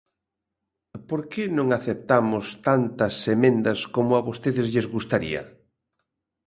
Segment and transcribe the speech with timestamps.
[1.09, 5.41] ¿Por que non aceptamos tantas emendas como a vostedes lles gustaría?